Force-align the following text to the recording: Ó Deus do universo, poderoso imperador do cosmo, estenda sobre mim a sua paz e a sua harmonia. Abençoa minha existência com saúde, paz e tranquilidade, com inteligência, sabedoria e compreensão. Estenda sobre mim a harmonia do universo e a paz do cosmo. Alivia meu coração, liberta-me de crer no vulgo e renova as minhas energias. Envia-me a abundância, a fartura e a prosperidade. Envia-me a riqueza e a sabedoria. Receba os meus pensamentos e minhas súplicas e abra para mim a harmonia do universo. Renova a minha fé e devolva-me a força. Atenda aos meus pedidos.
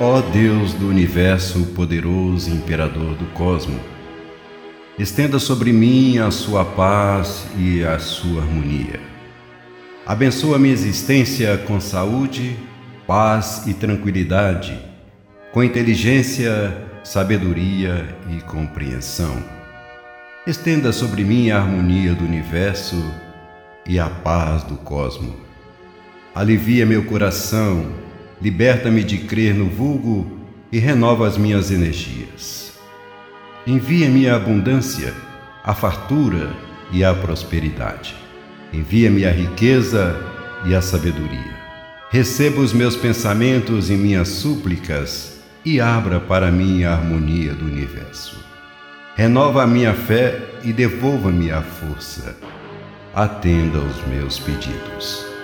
Ó 0.00 0.20
Deus 0.20 0.74
do 0.74 0.88
universo, 0.88 1.66
poderoso 1.74 2.50
imperador 2.50 3.16
do 3.16 3.26
cosmo, 3.34 3.80
estenda 4.96 5.40
sobre 5.40 5.72
mim 5.72 6.18
a 6.18 6.30
sua 6.30 6.64
paz 6.64 7.48
e 7.58 7.82
a 7.82 7.98
sua 7.98 8.42
harmonia. 8.42 9.00
Abençoa 10.06 10.56
minha 10.56 10.72
existência 10.72 11.58
com 11.66 11.80
saúde, 11.80 12.56
paz 13.08 13.66
e 13.66 13.74
tranquilidade, 13.74 14.78
com 15.50 15.64
inteligência, 15.64 16.80
sabedoria 17.02 18.16
e 18.30 18.40
compreensão. 18.42 19.42
Estenda 20.46 20.92
sobre 20.92 21.24
mim 21.24 21.50
a 21.50 21.58
harmonia 21.58 22.14
do 22.14 22.24
universo 22.24 23.04
e 23.84 23.98
a 23.98 24.08
paz 24.08 24.62
do 24.62 24.76
cosmo. 24.76 25.34
Alivia 26.36 26.86
meu 26.86 27.04
coração, 27.04 28.06
liberta-me 28.40 29.02
de 29.02 29.18
crer 29.18 29.54
no 29.54 29.66
vulgo 29.66 30.38
e 30.70 30.78
renova 30.78 31.26
as 31.26 31.36
minhas 31.36 31.70
energias. 31.70 32.72
Envia-me 33.66 34.28
a 34.28 34.36
abundância, 34.36 35.12
a 35.64 35.74
fartura 35.74 36.50
e 36.92 37.04
a 37.04 37.12
prosperidade. 37.14 38.14
Envia-me 38.72 39.24
a 39.24 39.30
riqueza 39.30 40.16
e 40.66 40.74
a 40.74 40.80
sabedoria. 40.80 41.58
Receba 42.10 42.60
os 42.60 42.72
meus 42.72 42.96
pensamentos 42.96 43.90
e 43.90 43.94
minhas 43.94 44.28
súplicas 44.28 45.40
e 45.64 45.80
abra 45.80 46.20
para 46.20 46.50
mim 46.50 46.84
a 46.84 46.92
harmonia 46.92 47.52
do 47.52 47.66
universo. 47.66 48.38
Renova 49.14 49.64
a 49.64 49.66
minha 49.66 49.92
fé 49.92 50.40
e 50.62 50.72
devolva-me 50.72 51.50
a 51.50 51.60
força. 51.60 52.36
Atenda 53.14 53.78
aos 53.78 54.06
meus 54.06 54.38
pedidos. 54.38 55.37